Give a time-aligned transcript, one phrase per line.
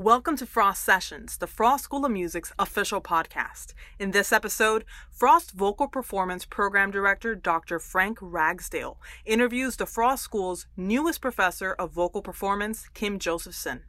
[0.00, 3.74] Welcome to Frost Sessions, the Frost School of Music's official podcast.
[3.98, 7.80] In this episode, Frost Vocal Performance Program Director Dr.
[7.80, 13.82] Frank Ragsdale interviews the Frost School's newest professor of vocal performance, Kim Josephson.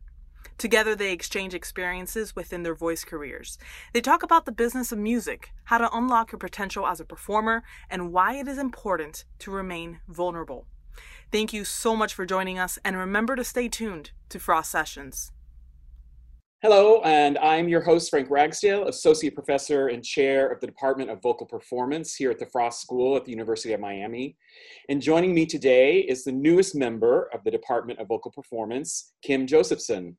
[0.57, 3.59] Together, they exchange experiences within their voice careers.
[3.93, 7.61] They talk about the business of music, how to unlock your potential as a performer,
[7.87, 10.65] and why it is important to remain vulnerable.
[11.31, 15.33] Thank you so much for joining us, and remember to stay tuned to Frost Sessions.
[16.61, 21.21] Hello, and I'm your host, Frank Ragsdale, Associate Professor and Chair of the Department of
[21.21, 24.35] Vocal Performance here at the Frost School at the University of Miami.
[24.89, 29.47] And joining me today is the newest member of the Department of Vocal Performance, Kim
[29.47, 30.17] Josephson.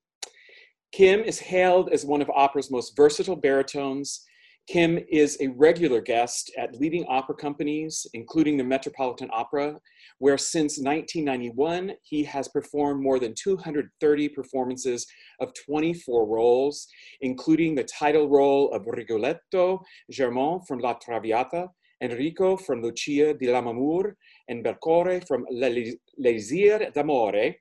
[0.92, 4.24] Kim is hailed as one of opera's most versatile baritones
[4.70, 9.76] Kim is a regular guest at leading opera companies, including the Metropolitan Opera,
[10.18, 15.08] where since 1991 he has performed more than 230 performances
[15.40, 16.86] of 24 roles,
[17.20, 21.66] including the title role of Rigoletto, Germont from La Traviata,
[22.00, 24.14] Enrico from Lucia di Lammermoor,
[24.48, 27.56] and Belcore from L'Elisir d'Amore,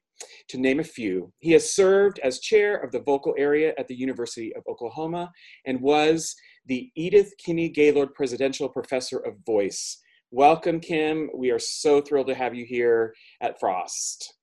[0.49, 1.31] to name a few.
[1.39, 5.31] He has served as chair of the vocal area at the University of Oklahoma
[5.66, 6.35] and was
[6.70, 9.98] the Edith Kinney Gaylord Presidential Professor of Voice.
[10.30, 11.31] Welcome, Kim.
[11.36, 14.36] We are so thrilled to have you here at Frost.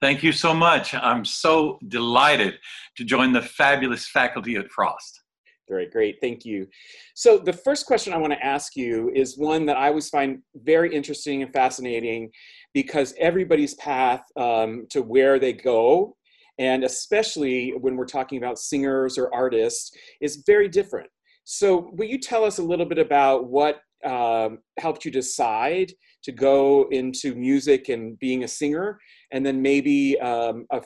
[0.00, 0.94] Thank you so much.
[0.94, 2.54] I'm so delighted
[2.96, 5.22] to join the fabulous faculty at Frost.
[5.68, 6.18] Very great.
[6.20, 6.68] Thank you.
[7.14, 10.38] So, the first question I want to ask you is one that I always find
[10.54, 12.30] very interesting and fascinating
[12.74, 16.16] because everybody's path um, to where they go,
[16.58, 21.08] and especially when we're talking about singers or artists, is very different.
[21.44, 25.92] So, will you tell us a little bit about what um, helped you decide
[26.24, 28.98] to go into music and being a singer,
[29.32, 30.82] and then maybe um, a,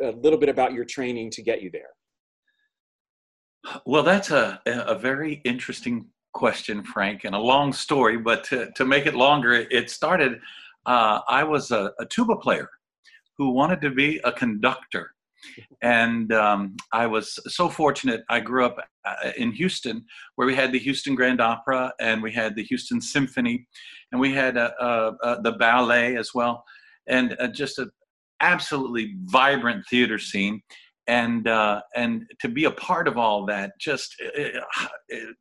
[0.00, 1.90] little bit about your training to get you there?
[3.84, 8.84] Well, that's a, a very interesting question, Frank, and a long story, but to, to
[8.84, 10.40] make it longer, it started.
[10.86, 12.70] Uh, I was a, a tuba player
[13.36, 15.12] who wanted to be a conductor
[15.82, 18.22] and um, I was so fortunate.
[18.28, 20.04] I grew up uh, in Houston,
[20.36, 23.66] where we had the Houston Grand Opera and we had the Houston Symphony,
[24.12, 26.64] and we had uh, uh, the ballet as well,
[27.06, 27.90] and just an
[28.40, 30.62] absolutely vibrant theater scene.
[31.06, 34.62] And uh, and to be a part of all that, just it,
[35.08, 35.34] it,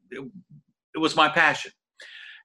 [0.96, 1.72] it was my passion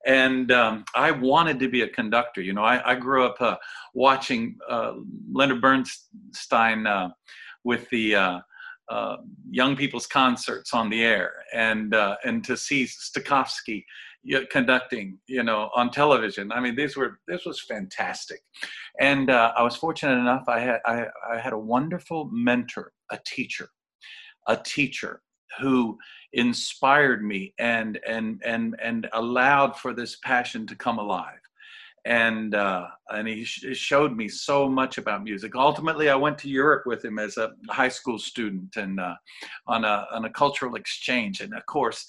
[0.07, 2.41] and um, I wanted to be a conductor.
[2.41, 3.57] You know, I, I grew up uh,
[3.95, 4.95] watching uh,
[5.33, 7.11] Leonard Bernstein uh,
[7.65, 8.41] with the uh,
[8.91, 9.17] uh,
[9.51, 13.85] young people's concerts on the air, and uh, and to see Stokowski
[14.51, 16.53] conducting, you know, on television.
[16.53, 18.41] I mean, these were this was fantastic,
[19.01, 20.45] and I was fortunate enough.
[20.49, 23.69] I had I, I had a wonderful mentor, a teacher,
[24.49, 25.23] a teacher
[25.61, 25.99] who
[26.33, 31.39] inspired me and and and and allowed for this passion to come alive
[32.05, 35.55] and uh, and he sh- showed me so much about music.
[35.55, 39.15] Ultimately, I went to Europe with him as a high school student and uh,
[39.67, 41.41] on a on a cultural exchange.
[41.41, 42.05] And of course,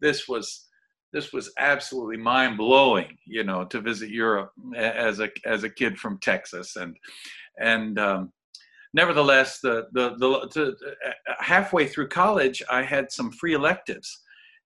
[0.00, 0.66] this was
[1.12, 3.16] this was absolutely mind blowing.
[3.24, 6.96] You know, to visit Europe as a as a kid from Texas and
[7.58, 8.32] and um,
[8.94, 10.76] nevertheless, the the the, the
[11.38, 14.20] halfway through college, I had some free electives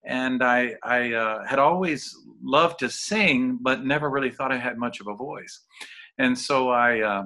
[0.05, 4.79] and I, I uh, had always loved to sing, but never really thought I had
[4.79, 5.61] much of a voice.
[6.19, 7.23] And so I, uh,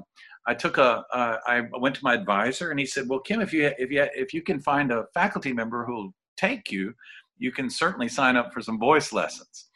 [0.46, 3.52] I took a, uh, I went to my advisor, and he said, "Well, Kim, if
[3.52, 6.94] you if you if you can find a faculty member who'll take you,
[7.36, 9.68] you can certainly sign up for some voice lessons."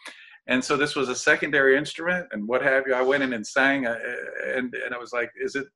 [0.47, 2.95] And so this was a secondary instrument, and what have you.
[2.95, 3.99] I went in and sang, uh,
[4.55, 5.67] and and I was like, "Is it?"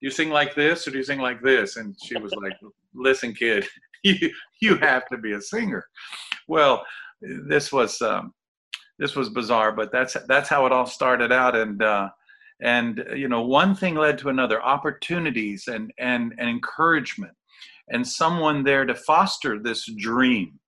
[0.00, 1.76] You sing like this or do you sing like this?
[1.76, 2.52] And she was like,
[2.94, 3.66] listen, kid,
[4.04, 5.86] you, you have to be a singer
[6.48, 6.84] well,
[7.20, 8.32] this was um,
[8.98, 12.08] this was bizarre, but that's that's how it all started out, and uh,
[12.60, 17.34] and you know one thing led to another, opportunities and and and encouragement,
[17.88, 20.58] and someone there to foster this dream.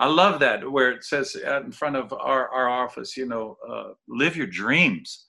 [0.00, 3.56] I love that where it says out in front of our, our office, you know,
[3.68, 5.26] uh, live your dreams,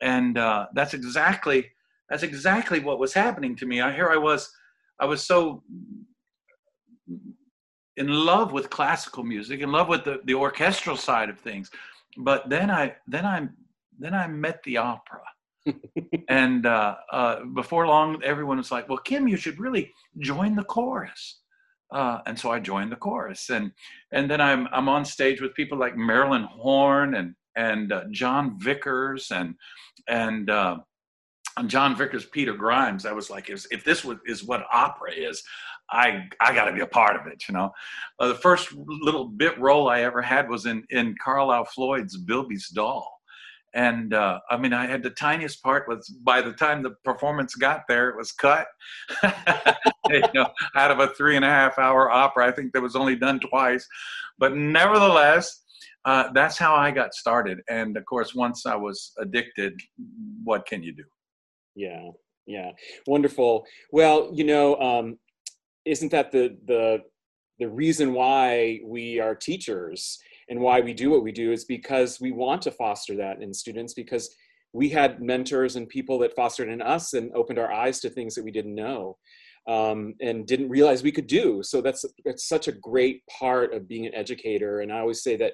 [0.00, 1.70] and uh, that's exactly
[2.12, 3.80] that's exactly what was happening to me.
[3.80, 4.50] I here I was,
[5.00, 5.62] I was so
[7.96, 11.70] in love with classical music, in love with the, the orchestral side of things.
[12.18, 13.48] But then I then I
[13.98, 15.22] then I met the opera.
[16.28, 20.64] and uh, uh, before long, everyone was like, "Well, Kim, you should really join the
[20.64, 21.38] chorus."
[21.90, 23.72] Uh, and so I joined the chorus, and
[24.10, 28.58] and then I'm I'm on stage with people like Marilyn Horne and and uh, Jon
[28.58, 29.54] Vickers and
[30.08, 30.50] and
[31.56, 33.06] uh, Jon Vickers, Peter Grimes.
[33.06, 35.42] I was like, if, if this was, is what opera is,
[35.90, 37.44] I I got to be a part of it.
[37.48, 37.72] You know,
[38.18, 42.68] uh, the first little bit role I ever had was in in Carlisle Floyd's Bilby's
[42.68, 43.20] Doll,
[43.74, 45.88] and uh, I mean I had the tiniest part.
[45.88, 48.66] Was by the time the performance got there, it was cut.
[50.08, 52.96] you know, out of a three and a half hour opera, I think that was
[52.96, 53.86] only done twice,
[54.38, 55.58] but nevertheless.
[56.04, 57.60] Uh, that's how I got started.
[57.68, 59.80] And of course, once I was addicted,
[60.42, 61.04] what can you do?
[61.74, 62.10] Yeah,
[62.46, 62.70] yeah,
[63.06, 63.64] wonderful.
[63.90, 65.18] Well, you know, um,
[65.84, 66.98] isn't that the the
[67.58, 72.20] the reason why we are teachers and why we do what we do is because
[72.20, 74.34] we want to foster that in students because
[74.72, 78.34] we had mentors and people that fostered in us and opened our eyes to things
[78.34, 79.16] that we didn't know
[79.68, 81.62] um, and didn't realize we could do.
[81.62, 84.80] So that's that's such a great part of being an educator.
[84.80, 85.52] And i always say that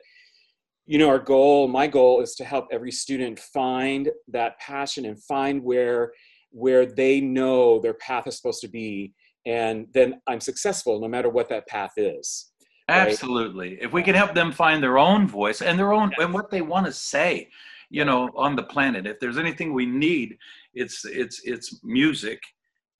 [0.88, 5.23] you know our goal my goal is to help every student find that passion and
[5.23, 6.12] find where
[6.50, 9.12] where they know their path is supposed to be.
[9.46, 12.50] And then i'm successful no matter what that path is
[12.88, 13.08] right?
[13.08, 13.79] absolutely.
[13.81, 16.25] If we can help them find their own voice and their own yes.
[16.25, 17.49] and what they want to say
[17.90, 19.06] you know on the planet.
[19.06, 20.37] If there's anything we need
[20.75, 22.40] it's it's it's music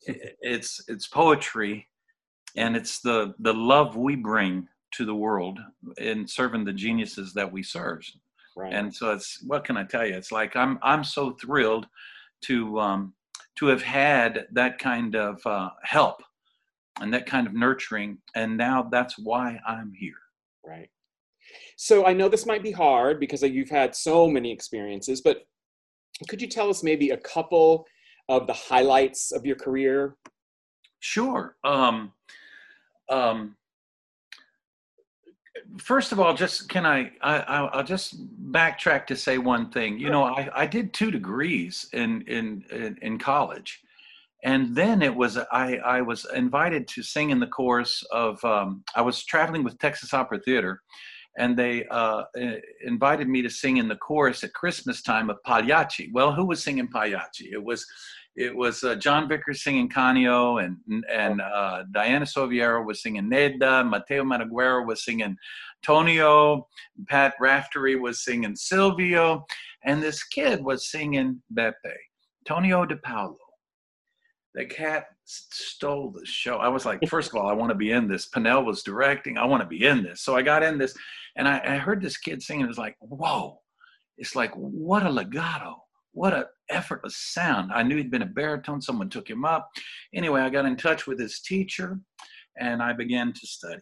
[0.07, 1.89] it's it's poetry
[2.57, 5.59] and it's the the love we bring to the world
[5.99, 8.03] in serving the geniuses that we serve
[8.57, 8.73] right.
[8.73, 11.87] and so it's what can i tell you it's like i'm i'm so thrilled
[12.41, 13.13] to um
[13.59, 16.23] to have had that kind of uh, help
[17.01, 18.19] and that kind of nurturing.
[18.35, 20.15] And now that's why I'm here.
[20.65, 20.89] Right.
[21.77, 25.47] So I know this might be hard because you've had so many experiences, but
[26.29, 27.87] could you tell us maybe a couple
[28.29, 30.17] of the highlights of your career?
[31.01, 31.57] Sure.
[31.65, 32.13] Um,
[33.09, 33.57] um,
[35.77, 38.17] first of all, just can I, I will just
[38.51, 39.99] backtrack to say one thing.
[39.99, 43.83] You know, I, I did two degrees in, in, in, college
[44.45, 48.85] and then it was I, I was invited to sing in the chorus of um,
[48.95, 50.83] I was traveling with Texas Opera Theater,
[51.37, 52.25] and they uh,
[52.85, 56.11] invited me to sing in the chorus at Christmas time of Pagliacci.
[56.13, 57.51] Well, who was singing Pagliacci?
[57.53, 57.85] It was
[58.39, 60.77] it was uh, Jon Vickers singing Canio, and
[61.13, 63.89] and uh, Diana Soviero was singing Nedda.
[63.89, 65.37] Matteo Manuguerra was singing
[65.83, 66.67] Tonio.
[67.09, 69.45] Pat Raftery was singing Silvio,
[69.85, 71.75] and this kid was singing Beppe.
[72.47, 73.37] Tonio Di Paolo
[74.59, 76.57] the cat stole the show.
[76.57, 78.29] I was like, first of all, I want to be in this.
[78.29, 79.39] Pinnell was directing.
[79.39, 80.23] I want to be in this.
[80.23, 80.95] So I got in this,
[81.37, 82.65] and I, I heard this kid singing.
[82.65, 83.61] It was like, whoa!
[84.17, 85.77] It's like what a legato,
[86.19, 87.71] what a effortless sound.
[87.73, 88.83] I knew he'd been a baritone.
[88.83, 89.71] Someone took him up.
[90.13, 91.99] Anyway, I got in touch with his teacher,
[92.59, 93.81] and I began to study.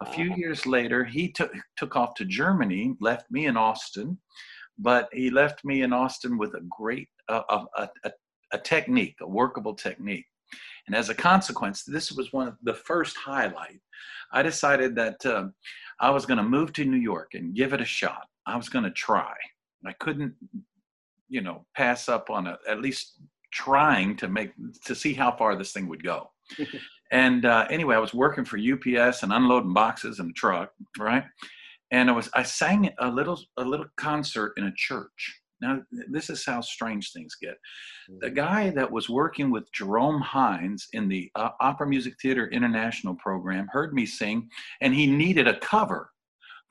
[0.00, 4.18] A few years later, he took took off to Germany, left me in Austin,
[4.78, 7.42] but he left me in Austin with a great uh,
[7.76, 8.12] a, a,
[8.52, 10.26] a technique, a workable technique.
[10.86, 13.80] And as a consequence, this was one of the first highlight.
[14.32, 15.46] I decided that uh,
[16.00, 18.26] I was going to move to New York and give it a shot.
[18.46, 19.34] I was going to try.
[19.86, 20.34] I couldn't,
[21.28, 23.20] you know, pass up on a, at least
[23.52, 24.52] trying to make
[24.84, 26.30] to see how far this thing would go.
[27.12, 31.24] and uh, anyway, I was working for UPS and unloading boxes in a truck, right?
[31.90, 35.80] And I was I sang a little a little concert in a church now,
[36.10, 37.56] this is how strange things get.
[38.20, 38.34] The mm-hmm.
[38.34, 43.68] guy that was working with Jerome Hines in the uh, Opera Music Theater International program
[43.70, 44.48] heard me sing,
[44.80, 46.10] and he needed a cover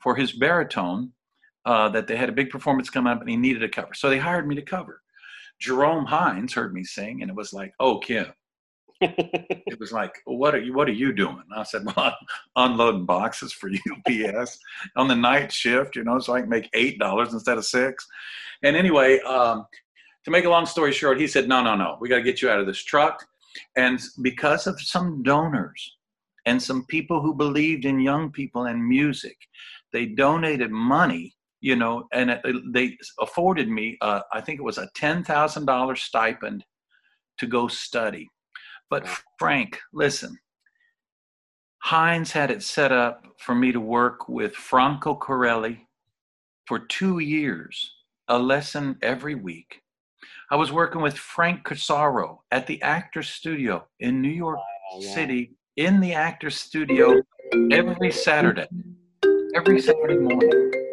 [0.00, 1.12] for his baritone.
[1.66, 4.10] Uh, that they had a big performance coming up, and he needed a cover, so
[4.10, 5.00] they hired me to cover.
[5.60, 8.26] Jerome Hines heard me sing, and it was like, "Oh, Kim,
[9.00, 11.42] it was like, well, what are you what are you doing?
[11.54, 11.96] I said, well,
[12.56, 14.58] I'm unloading boxes for UPS
[14.96, 18.06] on the night shift, you know, so I can make eight dollars instead of six.
[18.62, 19.66] And anyway, um,
[20.24, 22.40] to make a long story short, he said, no, no, no, we got to get
[22.40, 23.24] you out of this truck.
[23.76, 25.96] And because of some donors
[26.46, 29.36] and some people who believed in young people and music,
[29.92, 32.38] they donated money you know, and
[32.74, 36.62] they afforded me, uh, I think it was a $10,000 stipend
[37.38, 38.28] to go study.
[38.90, 40.36] But Frank, listen,
[41.78, 45.88] Hines had it set up for me to work with Franco Corelli
[46.66, 47.94] for two years,
[48.28, 49.80] a lesson every week.
[50.50, 54.58] I was working with Frank Corsaro at the Actors Studio in New York
[54.92, 55.14] oh, yeah.
[55.14, 57.22] City, in the Actors Studio
[57.72, 58.68] every Saturday,
[59.56, 60.83] every Saturday morning.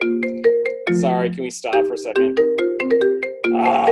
[0.94, 2.38] Sorry, can we stop for a second?
[3.56, 3.90] Ah.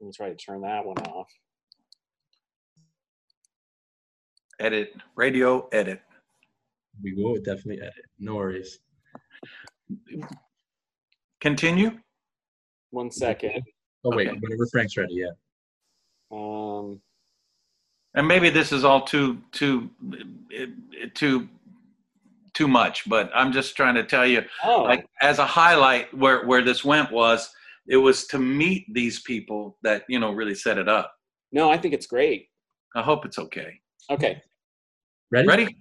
[0.00, 1.28] Let me try to turn that one off.
[4.60, 6.00] Edit, radio, edit.
[7.02, 8.04] We will definitely edit.
[8.18, 8.78] No worries.
[11.40, 11.98] continue?
[12.90, 13.62] One second.
[14.04, 14.38] Oh wait, Okay.
[14.40, 15.30] whenever Frank's ready, yeah.
[16.30, 17.00] Um,
[18.16, 19.90] And maybe this is all too too
[21.14, 21.48] too
[22.54, 26.46] too much, but I'm just trying to tell you, oh, like as a highlight, where
[26.46, 27.50] where this went was
[27.86, 31.14] it was to meet these people that you know really set it up.
[31.52, 32.48] no, I think it's great.
[32.94, 33.80] I hope it's okay.
[34.10, 34.42] Okay.
[35.30, 35.48] Ready?
[35.48, 35.76] Ready?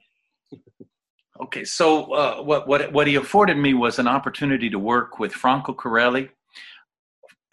[1.43, 5.33] Okay, so uh, what what what he afforded me was an opportunity to work with
[5.33, 6.29] Franco Corelli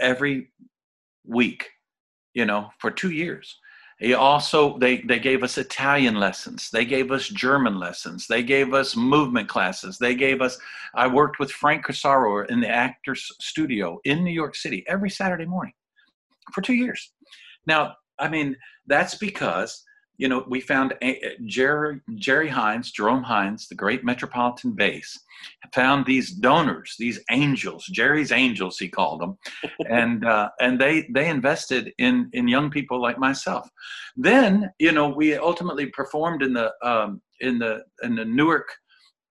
[0.00, 0.52] every
[1.24, 1.68] week,
[2.32, 3.58] you know, for two years.
[4.02, 8.74] He also they they gave us Italian lessons, they gave us German lessons, they gave
[8.74, 10.58] us movement classes, they gave us.
[10.96, 15.46] I worked with Frank Corsaro in the Actors Studio in New York City every Saturday
[15.46, 15.74] morning
[16.52, 17.12] for two years.
[17.68, 18.56] Now, I mean,
[18.88, 19.84] that's because
[20.18, 25.18] you know we found a, Jerry Jerry Hines, Jerome Hines, the great Metropolitan bass,
[25.74, 29.38] found these donors, these angels, Jerry's angels, he called them,
[29.88, 33.68] and uh, and they they invested in in young people like myself.
[34.16, 38.68] Then you know we ultimately performed in the um, in the in the Newark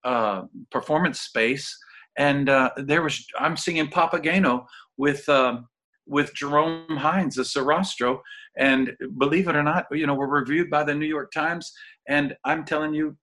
[0.04, 1.76] uh, performance space,
[2.18, 5.28] and uh, there was I'm singing Papageno with.
[5.28, 5.68] Um,
[6.06, 8.20] with Jerome Hines, the Sarastro,
[8.56, 11.72] and believe it or not, you know, we're reviewed by the New York Times,
[12.08, 13.16] and I'm telling you,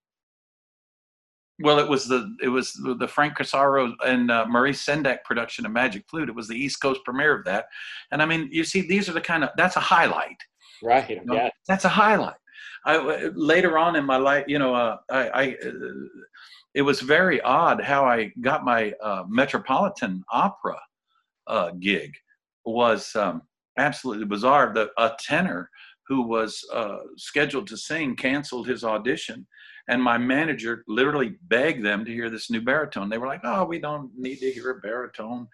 [1.62, 5.71] well, it was the it was the Frank Corsaro and uh, Maurice Sendak production of
[5.71, 6.29] Magic Flute.
[6.29, 7.65] It was the East Coast premiere of that,
[8.12, 10.38] and I mean, you see, these are the kind of that's a highlight.
[10.81, 11.09] Right.
[11.09, 11.33] you know?
[11.33, 11.50] Yeah.
[11.67, 12.36] that's a highlight.
[12.86, 15.71] I later on in my life, you know, uh, I, I uh,
[16.74, 20.79] it was very odd how I got my uh, Metropolitan Opera
[21.48, 22.13] uh, gig
[22.65, 23.41] was um,
[23.79, 24.71] absolutely bizarre.
[24.74, 25.69] The a tenor
[26.07, 29.48] who was uh, scheduled to sing canceled his audition,
[29.88, 33.09] and my manager literally begged them to hear this new baritone.
[33.09, 35.48] They were like, "Oh, we don't need to hear a baritone.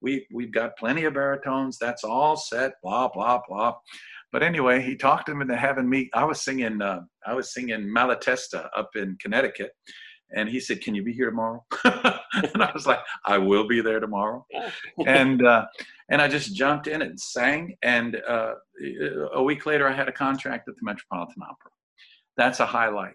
[0.00, 1.78] We we've got plenty of baritones.
[1.78, 3.74] That's all set." Blah blah blah.
[4.32, 6.08] But anyway, he talked them into having me.
[6.14, 6.80] I was singing.
[6.80, 9.72] Uh, I was singing Malatesta up in Connecticut,
[10.34, 13.80] and he said, "Can you be here tomorrow?" and I was like, "I will be
[13.82, 14.46] there tomorrow."
[15.06, 15.66] and uh,
[16.12, 17.74] and I just jumped in and sang.
[17.82, 18.54] And uh,
[19.32, 21.70] a week later, I had a contract at the Metropolitan Opera.
[22.36, 23.14] That's a highlight,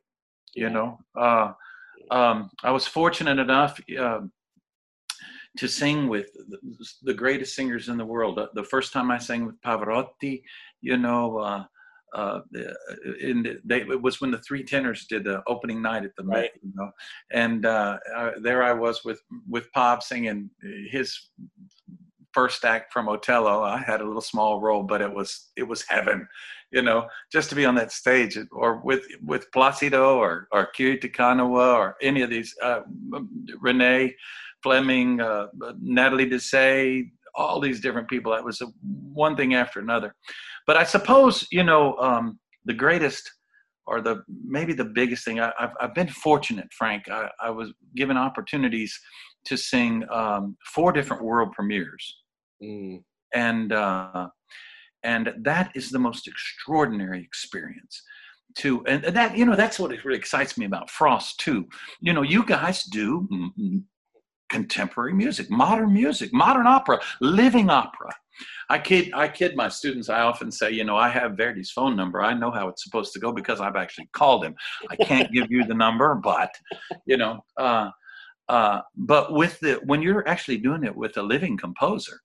[0.56, 0.74] you Yeah.
[0.74, 1.00] know.
[1.16, 1.54] Uh,
[2.10, 4.22] um, I was fortunate enough uh,
[5.60, 6.30] to sing with
[7.04, 8.40] the, greatest singers in the world.
[8.54, 10.42] The first time I sang with Pavarotti,
[10.82, 11.38] you know.
[11.38, 11.66] Uh,
[12.16, 12.40] uh,
[13.22, 16.24] in the, they, it was when the three tenors did the opening night at the
[16.24, 16.90] Met, you know,
[17.32, 20.50] and uh, uh, there I was with with Pop singing
[20.90, 21.20] his
[22.38, 23.64] first act from Otello.
[23.64, 26.28] I had a little small role, but it was it was heaven,
[26.72, 31.00] you know, just to be on that stage, or with with Placido or or Kiri
[31.00, 32.82] Te Kanawa or any of these uh,
[33.60, 34.16] Renee
[34.62, 35.48] Fleming, uh,
[35.82, 38.32] Natalie Dessay, all these different people.
[38.34, 38.68] That was a,
[39.24, 40.14] one thing after another.
[40.68, 43.32] But I suppose you know um, the greatest.
[43.90, 44.16] Or the
[44.58, 47.04] maybe the biggest thing I, I've I've been fortunate, Frank.
[47.10, 48.92] I, I was given opportunities
[49.46, 52.06] to sing um, four different world premieres
[52.62, 54.30] Mm, and uh,
[55.04, 58.02] and that is the most extraordinary experience
[58.56, 61.68] to and that you know that's what really excites me about frost too.
[62.02, 63.28] You know you guys do
[64.50, 68.12] contemporary music modern music modern opera living opera.
[68.70, 71.96] I kid i kid my students i often say you know i have verdi's phone
[71.96, 72.22] number.
[72.22, 74.56] I know how it's supposed to go because i've actually called him.
[74.90, 76.52] I can't give you the number but
[77.06, 77.92] you know uh,
[78.50, 82.22] uh, but with the when you're actually doing it with a living composer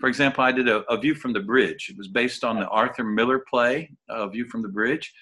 [0.00, 1.88] for example, I did a, a View from the Bridge.
[1.90, 5.12] It was based on the Arthur Miller play, A View from the Bridge,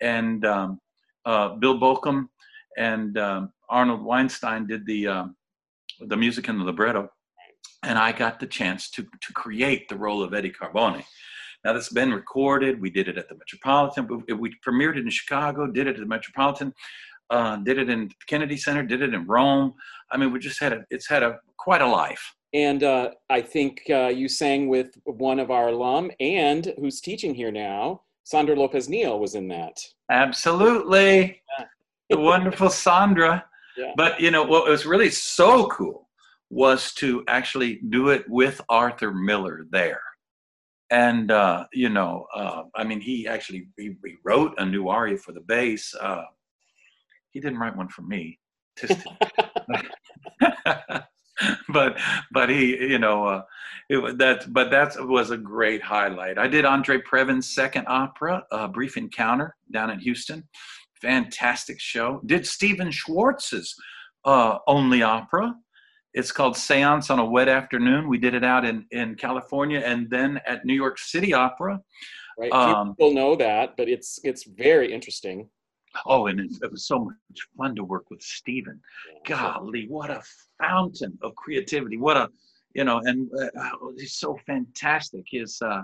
[0.00, 0.80] and um,
[1.24, 2.28] uh, Bill Bolcom
[2.76, 5.36] and um, Arnold Weinstein did the um,
[6.00, 7.08] the music and the libretto,
[7.82, 11.04] and I got the chance to to create the role of Eddie Carbone.
[11.64, 12.80] Now that's been recorded.
[12.80, 14.08] We did it at the Metropolitan.
[14.26, 15.66] We, we premiered it in Chicago.
[15.66, 16.72] Did it at the Metropolitan.
[17.28, 18.82] Uh, did it in Kennedy Center.
[18.82, 19.74] Did it in Rome.
[20.10, 20.84] I mean, we just had a.
[20.90, 22.34] It's had a quite a life.
[22.52, 27.34] And uh, I think uh, you sang with one of our alum and who's teaching
[27.34, 29.80] here now, Sandra Lopez Neal was in that.
[30.10, 31.40] Absolutely.
[32.08, 33.44] The wonderful Sandra.
[33.76, 33.92] Yeah.
[33.96, 36.08] But you know what was really so cool
[36.50, 40.02] was to actually do it with Arthur Miller there.
[40.90, 45.16] And uh, you know, uh, I mean, he actually he, he wrote a new aria
[45.16, 45.94] for the bass.
[46.00, 46.24] Uh,
[47.30, 48.40] he didn't write one for me,
[48.76, 49.06] Just-
[51.68, 51.98] but
[52.32, 53.42] but he you know uh,
[53.88, 56.38] it that but that was a great highlight.
[56.38, 60.48] I did Andre Previn's second opera, uh, Brief Encounter, down in Houston.
[61.00, 62.20] Fantastic show.
[62.26, 63.74] Did Stephen Schwartz's
[64.24, 65.54] uh, only opera,
[66.12, 68.08] It's called Seance on a Wet Afternoon.
[68.08, 71.80] We did it out in, in California and then at New York City Opera.
[72.38, 72.52] Right.
[72.52, 75.48] Um, people know that, but it's it's very interesting.
[76.06, 78.80] Oh, and it, it was so much fun to work with Stephen.
[79.26, 80.22] Golly, what a
[80.58, 81.96] fountain of creativity!
[81.96, 82.28] What a,
[82.74, 85.24] you know, and uh, oh, he's so fantastic.
[85.28, 85.82] His, uh,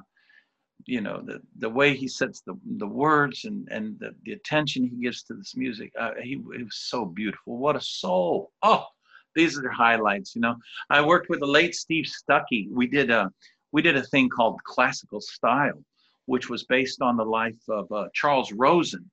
[0.84, 4.84] you know, the the way he sets the the words and and the, the attention
[4.84, 5.92] he gives to this music.
[5.98, 7.58] Uh, he it was so beautiful.
[7.58, 8.52] What a soul!
[8.62, 8.86] Oh,
[9.34, 10.34] these are the highlights.
[10.34, 10.56] You know,
[10.88, 12.68] I worked with the late Steve Stucky.
[12.70, 13.32] We did a
[13.72, 15.82] we did a thing called Classical Style,
[16.26, 19.10] which was based on the life of uh, Charles Rosen.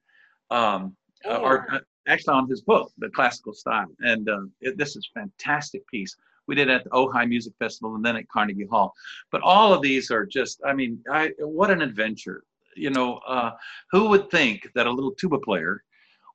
[0.50, 0.96] Um,
[1.26, 1.42] uh, Oh.
[1.42, 3.88] or uh, actually on his book, The Classical Style.
[4.00, 6.16] And uh, it, this is a fantastic piece.
[6.48, 8.94] We did it at the Ojai Music Festival and then at Carnegie Hall.
[9.32, 12.44] But all of these are just, I mean, I, what an adventure.
[12.76, 13.52] You know, uh,
[13.92, 15.84] who would think that a little tuba player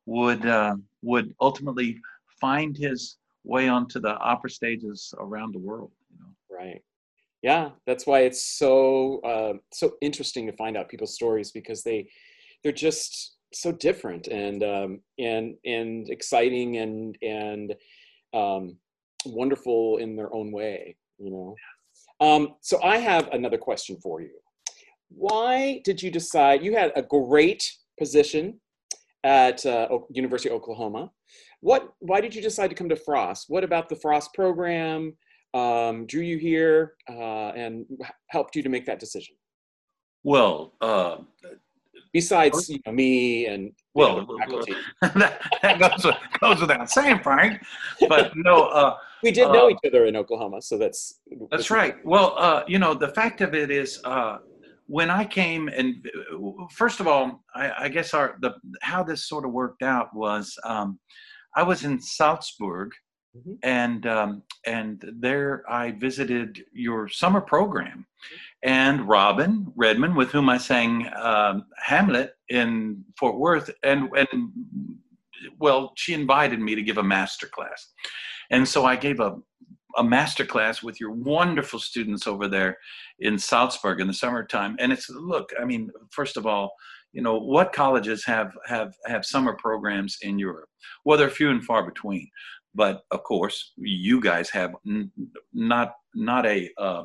[0.06, 1.98] would uh, would ultimately
[2.40, 5.90] find his way onto the opera stages around the world?
[6.10, 6.56] You know?
[6.56, 6.82] Right.
[7.42, 12.08] Yeah, that's why it's so uh, so interesting to find out people's stories because they
[12.62, 17.74] they're just so different and um, and and exciting and and
[18.34, 18.76] um,
[19.26, 20.96] wonderful in their own way.
[21.18, 21.54] You know.
[22.20, 24.30] Um, so I have another question for you.
[25.08, 28.60] Why did you decide you had a great position
[29.24, 31.10] at uh, University of Oklahoma?
[31.60, 31.92] What?
[32.00, 33.46] Why did you decide to come to Frost?
[33.48, 35.14] What about the Frost program?
[35.54, 37.86] um, drew you here uh, and
[38.28, 39.34] helped you to make that decision?
[40.24, 41.18] Well, uh,
[42.12, 44.26] Besides you know, me and Well,
[45.02, 47.62] that, that goes, with- goes without saying, Frank.
[48.08, 51.96] But no, uh, we did know uh, each other in Oklahoma, so that's That's right.
[52.04, 54.38] Well, uh, you know, the fact of it is, uh,
[54.86, 56.08] when I came, and
[56.70, 60.56] first of all, I, I guess our the how this sort of worked out was,
[60.64, 60.98] um,
[61.54, 62.92] I was in Salzburg,
[63.36, 63.58] Mhm.
[63.62, 68.06] and um, and there I visited your summer program,
[68.62, 74.50] and Robin Redmond, with whom I sang um, Hamlet in Fort Worth, and and
[75.58, 77.92] well, she invited me to give a master class,
[78.50, 79.36] and so I gave a
[79.96, 82.76] a master class with your wonderful students over there
[83.20, 84.76] in Salzburg in the summertime.
[84.78, 86.72] And it's look, I mean, first of all,
[87.12, 90.68] you know, what colleges have have have summer programs in Europe?
[91.04, 92.28] Well, they're few and far between.
[92.78, 95.10] But of course, you guys have n-
[95.52, 97.04] not not a uh,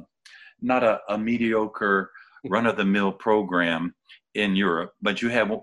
[0.61, 2.11] not a, a mediocre
[2.53, 3.95] run of the mill program
[4.35, 5.57] in Europe, but you have a,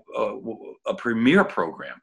[0.87, 2.01] a premier program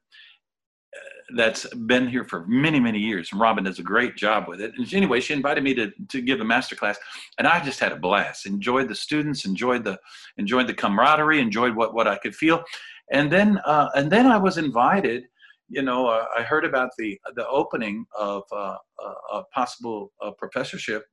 [1.37, 3.29] that's been here for many many years.
[3.31, 4.73] And robin does a great job with it.
[4.79, 6.99] And anyway she invited me to, to give a master class
[7.37, 8.47] and i just had a blast.
[8.47, 9.99] Enjoyed the students enjoyed the
[10.39, 12.65] enjoyed the camaraderie enjoyed what, what i could feel.
[13.13, 15.25] And then uh, and then i was invited
[15.69, 20.31] you know uh, i heard about the the opening of uh, a, a possible uh,
[20.33, 21.05] professorship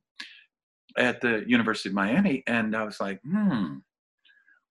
[0.98, 3.76] at the university of miami and i was like hmm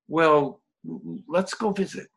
[0.09, 0.61] well
[1.29, 2.09] let's go visit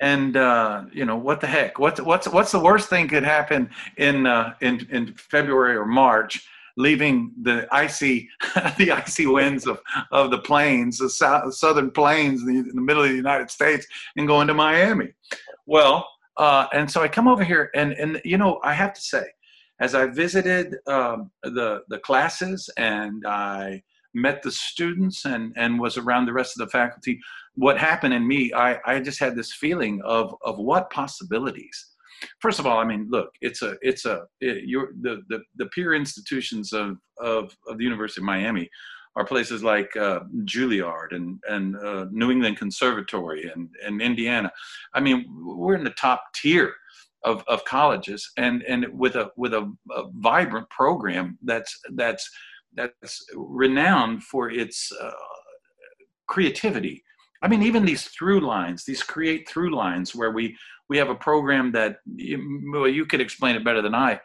[0.00, 1.78] and uh, you know what the heck?
[1.78, 6.46] What's what's what's the worst thing could happen in uh, in in February or March?
[6.78, 8.28] Leaving the icy
[8.78, 12.80] the icy winds of, of the plains, the south, southern plains in the, in the
[12.80, 13.86] middle of the United States,
[14.16, 15.12] and going to Miami.
[15.66, 19.00] Well, uh, and so I come over here, and and you know I have to
[19.00, 19.24] say,
[19.80, 23.82] as I visited um, the the classes and I
[24.14, 27.18] met the students and and was around the rest of the faculty,
[27.54, 31.88] what happened in me, I, I just had this feeling of of what possibilities.
[32.40, 35.66] First of all, I mean, look, it's a it's a it, you're the, the the
[35.66, 38.70] peer institutions of, of of the University of Miami
[39.16, 44.50] are places like uh, Juilliard and and uh, New England Conservatory and and Indiana.
[44.94, 46.74] I mean, we're in the top tier
[47.24, 52.28] of, of colleges and and with a with a, a vibrant program that's that's
[52.74, 55.10] that's renowned for its uh,
[56.26, 57.04] creativity
[57.42, 60.56] I mean, even these through lines, these create through lines where we
[60.88, 64.20] we have a program that you, well, you could explain it better than I,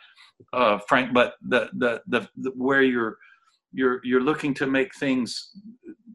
[0.54, 1.14] uh, Frank.
[1.14, 3.18] But the, the the the where you're
[3.72, 5.52] you're you're looking to make things,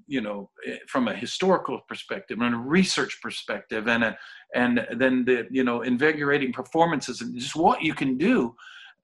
[0.06, 4.18] you know, eh, from a historical perspective and a research perspective, and a
[4.54, 8.54] and then the you know invigorating performances and just what you can do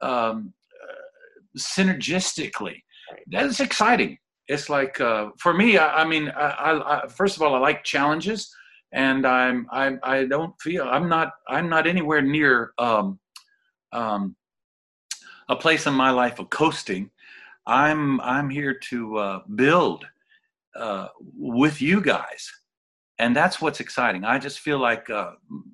[0.00, 2.82] um, uh, synergistically.
[3.26, 7.42] That's exciting it's like uh, for me I, I mean I, I, I, first of
[7.42, 8.50] all i like challenges
[8.92, 13.20] and i'm i, I don't feel i'm not i'm not anywhere near um,
[13.92, 14.34] um,
[15.48, 17.10] a place in my life of coasting
[17.68, 20.04] i'm i'm here to uh, build
[20.76, 22.50] uh, with you guys
[23.20, 24.24] and that's what's exciting.
[24.24, 25.32] I just feel like uh,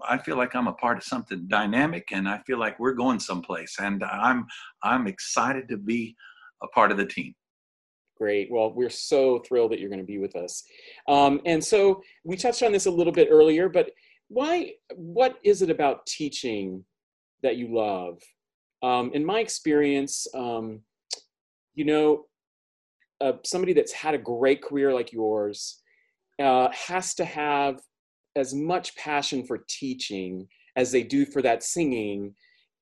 [0.09, 3.21] I feel like I'm a part of something dynamic, and I feel like we're going
[3.21, 4.47] someplace, and I'm
[4.83, 6.17] I'm excited to be
[6.63, 7.35] a part of the team.
[8.17, 8.51] Great.
[8.51, 10.63] Well, we're so thrilled that you're going to be with us.
[11.09, 13.91] Um, and so we touched on this a little bit earlier, but
[14.29, 14.73] why?
[14.95, 16.85] What is it about teaching
[17.43, 18.23] that you love?
[18.83, 20.81] Um, in my experience, um,
[21.75, 22.25] you know,
[23.21, 25.81] uh, somebody that's had a great career like yours
[26.43, 27.81] uh, has to have
[28.37, 32.35] as much passion for teaching as they do for that singing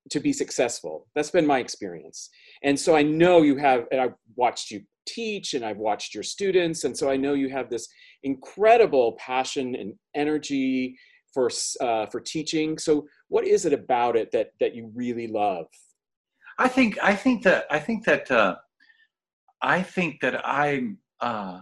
[0.09, 1.07] to be successful.
[1.15, 2.29] That's been my experience.
[2.63, 6.23] And so I know you have, and I've watched you teach and I've watched your
[6.23, 6.83] students.
[6.83, 7.87] And so I know you have this
[8.23, 10.97] incredible passion and energy
[11.33, 11.49] for,
[11.81, 12.77] uh, for teaching.
[12.77, 15.67] So what is it about it that, that you really love?
[16.57, 18.55] I think, I think that, I think that, uh,
[19.63, 21.61] I think that I'm, uh,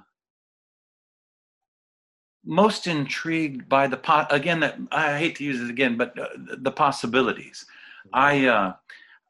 [2.45, 6.27] most intrigued by the pot again that i hate to use it again but uh,
[6.61, 7.65] the possibilities.
[8.13, 8.73] I uh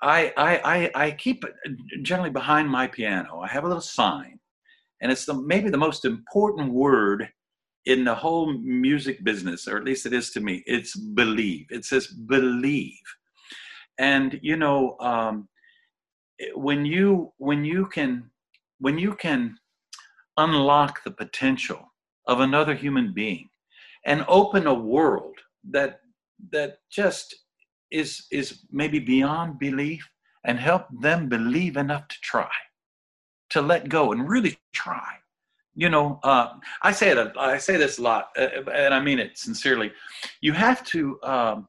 [0.01, 1.43] I, I i i keep
[2.01, 3.39] generally behind my piano.
[3.41, 4.39] I have a little sign
[5.01, 7.29] and it's the maybe the most important word
[7.85, 11.67] in the whole music business or at least it is to me it's believe.
[11.69, 13.07] It says believe.
[13.97, 15.49] And you know um
[16.55, 18.30] when you when you can
[18.81, 19.55] when you can
[20.37, 21.93] unlock the potential
[22.27, 23.47] of another human being
[24.05, 25.35] and open a world
[25.69, 25.99] that
[26.51, 27.35] that just
[27.91, 30.03] is is maybe beyond belief
[30.45, 32.49] and help them believe enough to try
[33.51, 35.09] to let go and really try.
[35.75, 36.47] You know uh,
[36.81, 39.91] i say it i say this a lot uh, and i mean it sincerely.
[40.41, 41.67] You have to um,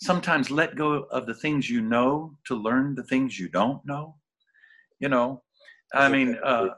[0.00, 4.16] sometimes let go of the things you know to learn the things you don't know
[4.98, 5.42] you know
[5.94, 6.68] i mean uh,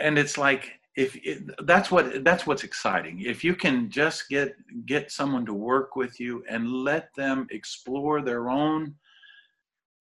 [0.00, 3.20] and it's like if it, that's what that's what's exciting.
[3.20, 8.22] If you can just get get someone to work with you and let them explore
[8.22, 8.94] their own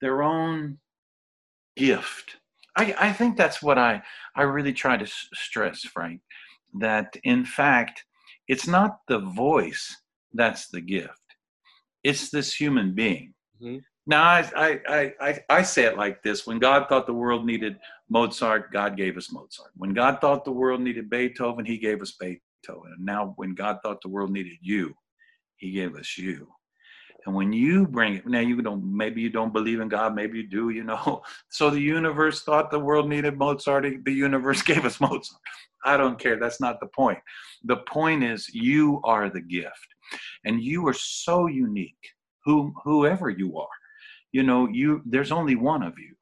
[0.02, 0.78] their own
[1.76, 2.38] gift.
[2.78, 4.02] I i think that's what i
[4.36, 6.22] i really try to stress frank
[6.80, 8.04] that in fact
[8.48, 9.96] it's not the voice
[10.34, 11.22] that's the gift.
[12.04, 13.34] It's this human being.
[13.62, 13.78] Mm-hmm.
[14.08, 17.80] Now, I, I, I, I say it like this when God thought the world needed
[18.10, 19.72] Mozart, God gave us Mozart.
[19.76, 22.94] When God thought the world needed Beethoven, He gave us Beethoven.
[22.96, 24.94] And now, when God thought the world needed you,
[25.58, 26.48] He gave us you.
[27.26, 30.38] And when you bring it, now you don't, maybe you don't believe in God, maybe
[30.38, 31.24] you do, you know.
[31.50, 35.42] So the universe thought the world needed Mozart, the universe gave us Mozart.
[35.84, 36.40] I don't care.
[36.40, 37.20] That's not the point.
[37.64, 39.88] The point is, you are the gift.
[40.44, 42.12] And you are so unique,
[42.44, 43.68] whom, whoever you are
[44.36, 46.14] you know you there's only one of you.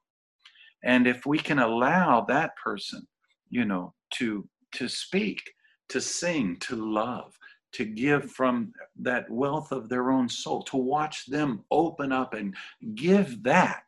[0.83, 3.07] And if we can allow that person
[3.49, 5.41] you know to to speak
[5.89, 7.35] to sing to love
[7.71, 12.55] to give from that wealth of their own soul to watch them open up and
[12.93, 13.85] give that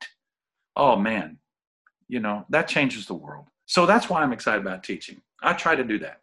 [0.76, 1.38] oh man
[2.08, 3.46] you know that changes the world.
[3.68, 5.22] So that's why i'm excited about teaching.
[5.44, 6.22] I try to do that.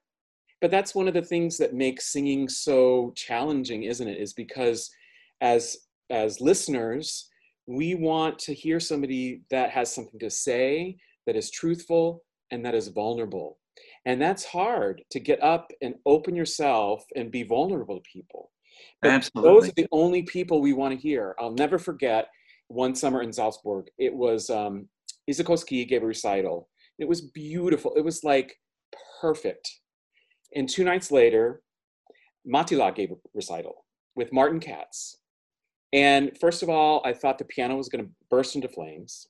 [0.61, 4.19] But that's one of the things that makes singing so challenging isn't it?
[4.21, 4.91] Is because
[5.41, 5.77] as
[6.11, 7.29] as listeners
[7.67, 10.97] we want to hear somebody that has something to say,
[11.27, 13.59] that is truthful, and that is vulnerable.
[14.05, 18.51] And that's hard to get up and open yourself and be vulnerable to people.
[19.01, 19.53] But Absolutely.
[19.53, 21.35] Those are the only people we want to hear.
[21.39, 22.29] I'll never forget
[22.69, 23.87] one summer in Salzburg.
[23.99, 24.89] It was um,
[25.27, 26.69] gave a recital.
[26.99, 27.95] It was beautiful.
[27.97, 28.55] It was like
[29.21, 29.71] perfect.
[30.55, 31.63] And two nights later,
[32.47, 35.19] Mattila gave a recital with Martin Katz.
[35.93, 39.29] And first of all, I thought the piano was going to burst into flames.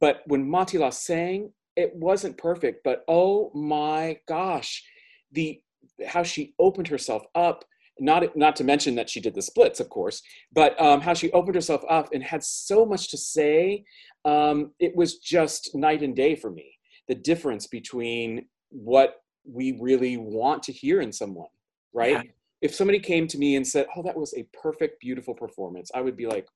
[0.00, 4.84] But when Mattila sang, it wasn't perfect, but oh my gosh,
[5.32, 5.60] the
[6.06, 7.64] how she opened herself up.
[8.00, 10.20] Not not to mention that she did the splits, of course,
[10.52, 13.84] but um, how she opened herself up and had so much to say.
[14.24, 16.76] Um, it was just night and day for me.
[17.06, 21.50] The difference between what we really want to hear in someone,
[21.92, 22.24] right?
[22.24, 22.30] Yeah
[22.64, 26.00] if somebody came to me and said, "Oh, that was a perfect, beautiful performance," I
[26.00, 26.48] would be like,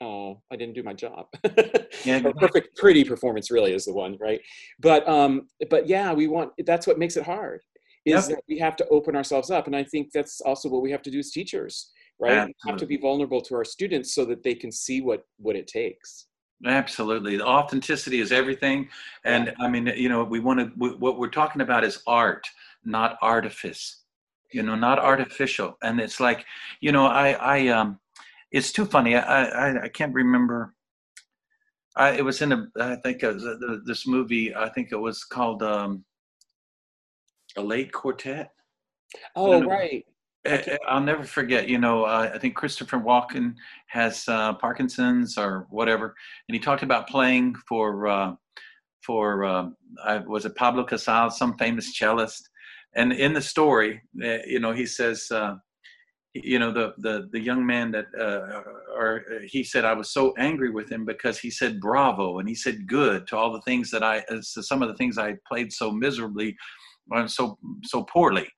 [0.00, 1.28] "Oh, I didn't do my job."
[2.04, 4.40] yeah, perfect, pretty performance really is the one, right?
[4.80, 6.50] But um, but yeah, we want.
[6.66, 7.60] That's what makes it hard.
[8.04, 8.36] Is yep.
[8.36, 11.02] that we have to open ourselves up, and I think that's also what we have
[11.02, 12.32] to do as teachers, right?
[12.32, 12.54] Absolutely.
[12.64, 15.54] We have to be vulnerable to our students so that they can see what what
[15.54, 16.26] it takes.
[16.66, 17.36] Absolutely.
[17.36, 18.88] The authenticity is everything.
[19.24, 19.52] And yeah.
[19.60, 22.46] I mean, you know, we want to, what we're talking about is art,
[22.84, 24.01] not artifice
[24.52, 26.44] you know not artificial and it's like
[26.80, 27.98] you know i i um
[28.50, 30.74] it's too funny i i, I can't remember
[31.94, 33.34] I, it was in a i think a,
[33.84, 36.04] this movie i think it was called um
[37.56, 38.50] a late quartet.
[39.36, 40.04] Oh, right.
[40.46, 41.68] I- I'll never forget.
[41.68, 43.54] You know, uh, I think Christopher Walken
[43.86, 46.14] has uh, Parkinson's or whatever,
[46.48, 48.34] and he talked about playing for uh,
[49.06, 49.68] for uh,
[50.04, 52.48] I, was it Pablo Casals, some famous cellist,
[52.94, 55.56] and in the story, uh, you know, he says, uh,
[56.34, 58.62] you know, the the the young man that uh,
[58.96, 62.54] or he said I was so angry with him because he said bravo and he
[62.54, 65.36] said good to all the things that I, uh, to some of the things I
[65.46, 66.56] played so miserably,
[67.10, 68.48] or so so poorly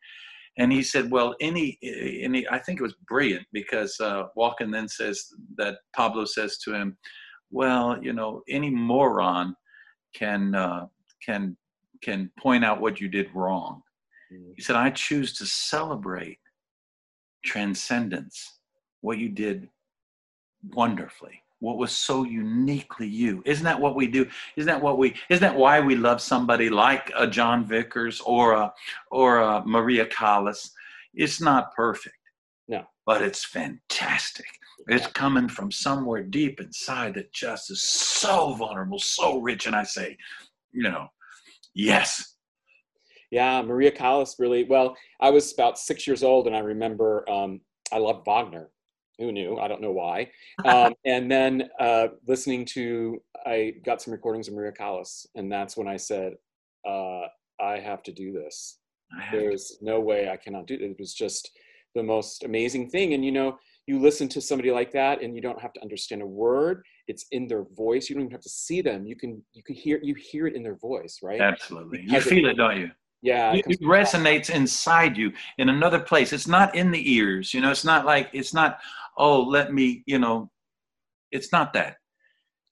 [0.56, 4.88] and he said, "Well, any, any, I think it was brilliant because uh, Walken then
[4.88, 6.96] says that Pablo says to him,
[7.50, 9.56] "Well, you know, any moron
[10.14, 10.86] can uh,
[11.24, 11.56] can
[12.02, 13.82] can point out what you did wrong."
[14.56, 16.38] He said, "I choose to celebrate
[17.44, 18.58] transcendence,
[19.00, 19.68] what you did
[20.72, 23.42] wonderfully." What was so uniquely you?
[23.46, 24.28] Isn't that what we do?
[24.56, 25.14] Isn't that what we?
[25.30, 28.74] Isn't that why we love somebody like a Jon Vickers or a
[29.10, 30.70] or a Maria Callas?
[31.14, 32.18] It's not perfect,
[32.68, 32.86] No.
[33.06, 34.46] but it's fantastic.
[34.88, 39.66] It's coming from somewhere deep inside that just is so vulnerable, so rich.
[39.66, 40.18] And I say,
[40.72, 41.08] you know,
[41.72, 42.33] yes,
[43.30, 44.96] Yeah, Maria Callas really well.
[45.20, 47.60] I was about six years old, and I remember um,
[47.92, 48.70] I loved Wagner.
[49.18, 49.58] Who knew?
[49.58, 50.30] I don't know why.
[50.64, 55.76] Um, and then uh, listening to, I got some recordings of Maria Callas, and that's
[55.76, 56.34] when I said,
[56.88, 57.22] uh,
[57.60, 58.78] I have to do this.
[59.30, 60.80] There's no way I cannot do it.
[60.82, 61.50] It was just
[61.94, 63.14] the most amazing thing.
[63.14, 66.22] And you know, you listen to somebody like that, and you don't have to understand
[66.22, 66.82] a word.
[67.06, 68.08] It's in their voice.
[68.08, 69.06] You don't even have to see them.
[69.06, 71.40] You can you can hear you hear it in their voice, right?
[71.40, 72.00] absolutely.
[72.00, 72.90] You Because it- feel it, don't you?
[73.30, 73.54] Yeah.
[73.58, 75.28] it, it resonates inside you
[75.60, 78.70] in another place it's not in the ears you know it's not like it's not
[79.16, 80.36] oh let me you know
[81.36, 81.92] it's not that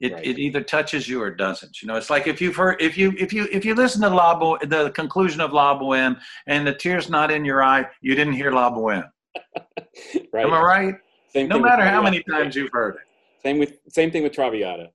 [0.05, 0.27] it, Right.
[0.31, 3.15] it either touches you or doesn't you know it's like if you've heard if you
[3.25, 6.17] if you if you listen to la Bo- the conclusion of la boheme
[6.53, 9.09] and the tears not in your eye you didn't hear la boheme
[10.35, 10.45] right.
[10.47, 10.95] am i right
[11.35, 13.07] Same no matter how many times you've heard it
[13.47, 14.87] Same with same thing with Traviata.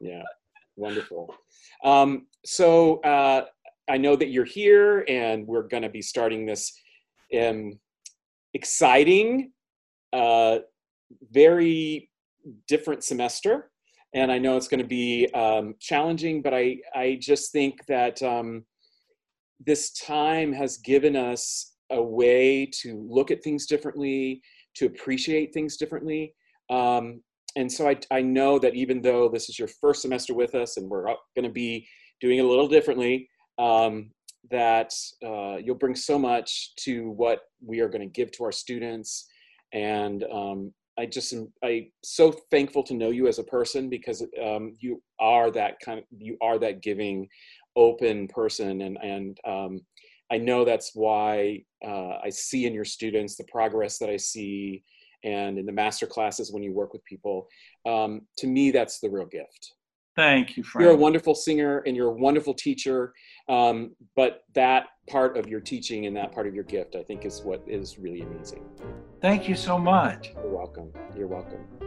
[0.00, 0.22] yeah,
[0.76, 1.22] wonderful.
[1.82, 3.46] Um, so uh,
[3.88, 6.72] I know that you're here, and we're going to be starting this
[7.40, 7.78] um,
[8.54, 9.52] exciting,
[10.12, 10.58] uh,
[11.30, 12.10] very
[12.68, 13.70] different semester.
[14.14, 18.22] And I know it's going to be um, challenging, but I I just think that
[18.22, 18.64] um,
[19.64, 24.42] this time has given us a way to look at things differently,
[24.76, 26.34] to appreciate things differently.
[26.70, 27.22] Um,
[27.56, 30.76] and so I, I know that even though this is your first semester with us
[30.76, 31.88] and we're going to be
[32.20, 34.10] doing it a little differently, um,
[34.50, 34.92] that
[35.24, 39.26] uh, you'll bring so much to what we are going to give to our students.
[39.72, 44.24] And um, I just am I so thankful to know you as a person because
[44.42, 47.28] um, you are that kind of you are that giving,
[47.74, 49.80] open person, and and um,
[50.30, 54.82] I know that's why uh, I see in your students the progress that I see
[55.24, 57.46] and in the master classes when you work with people.
[57.86, 59.75] Um, to me, that's the real gift.
[60.16, 60.84] Thank you Frank.
[60.84, 63.12] You're a wonderful singer and you're a wonderful teacher,
[63.48, 67.24] um, but that part of your teaching and that part of your gift, I think,
[67.24, 68.64] is what is really amazing.
[69.20, 70.92] thank you so much You're welcome.
[71.16, 71.85] You're welcome.